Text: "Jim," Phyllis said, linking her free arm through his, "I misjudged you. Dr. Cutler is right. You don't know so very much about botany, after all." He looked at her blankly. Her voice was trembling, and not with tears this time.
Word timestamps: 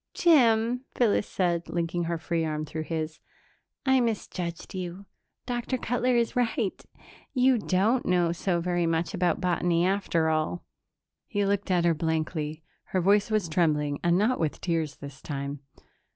"Jim," 0.15 0.83
Phyllis 0.95 1.27
said, 1.27 1.69
linking 1.69 2.05
her 2.05 2.17
free 2.17 2.43
arm 2.43 2.65
through 2.65 2.81
his, 2.85 3.19
"I 3.85 3.99
misjudged 3.99 4.73
you. 4.73 5.05
Dr. 5.45 5.77
Cutler 5.77 6.15
is 6.15 6.35
right. 6.35 6.83
You 7.35 7.59
don't 7.59 8.03
know 8.07 8.31
so 8.31 8.59
very 8.61 8.87
much 8.87 9.13
about 9.13 9.39
botany, 9.39 9.85
after 9.85 10.27
all." 10.27 10.65
He 11.27 11.45
looked 11.45 11.69
at 11.69 11.85
her 11.85 11.93
blankly. 11.93 12.63
Her 12.85 12.99
voice 12.99 13.29
was 13.29 13.47
trembling, 13.47 13.99
and 14.03 14.17
not 14.17 14.39
with 14.39 14.59
tears 14.59 14.95
this 14.95 15.21
time. 15.21 15.59